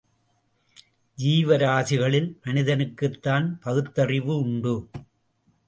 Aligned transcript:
ஜீவராசிகளில் 1.17 2.29
மனிதனுக்குத்தான் 2.43 3.47
பகுத்தறிவு 3.61 4.37
உண்டு. 4.37 4.89